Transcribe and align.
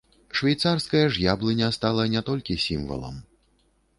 Швейцарская 0.37 1.09
ж 1.13 1.21
яблыня 1.33 1.69
стала 1.77 2.07
не 2.15 2.21
толькі 2.29 2.59
сімвалам. 2.65 3.21